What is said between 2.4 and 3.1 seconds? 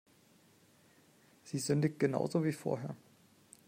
wie vorher.